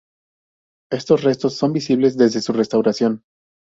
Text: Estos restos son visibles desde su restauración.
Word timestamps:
Estos 0.91 1.21
restos 1.23 1.55
son 1.57 1.73
visibles 1.73 2.17
desde 2.17 2.41
su 2.41 2.53
restauración. 2.53 3.21